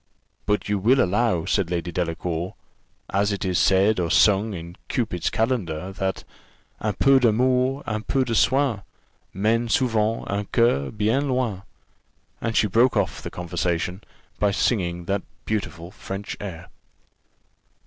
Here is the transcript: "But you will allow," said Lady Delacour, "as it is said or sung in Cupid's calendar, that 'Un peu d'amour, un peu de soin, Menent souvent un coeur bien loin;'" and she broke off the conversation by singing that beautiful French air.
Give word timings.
"But 0.47 0.67
you 0.67 0.79
will 0.79 0.99
allow," 0.99 1.45
said 1.45 1.69
Lady 1.69 1.91
Delacour, 1.91 2.55
"as 3.11 3.31
it 3.31 3.45
is 3.45 3.59
said 3.59 3.99
or 3.99 4.09
sung 4.09 4.55
in 4.55 4.75
Cupid's 4.89 5.29
calendar, 5.29 5.91
that 5.91 6.23
'Un 6.79 6.93
peu 6.95 7.19
d'amour, 7.19 7.83
un 7.85 8.01
peu 8.01 8.25
de 8.25 8.33
soin, 8.33 8.81
Menent 9.31 9.69
souvent 9.69 10.25
un 10.27 10.45
coeur 10.51 10.89
bien 10.89 11.27
loin;'" 11.29 11.61
and 12.41 12.57
she 12.57 12.65
broke 12.65 12.97
off 12.97 13.21
the 13.21 13.29
conversation 13.29 14.03
by 14.39 14.49
singing 14.49 15.05
that 15.05 15.21
beautiful 15.45 15.91
French 15.91 16.35
air. 16.39 16.69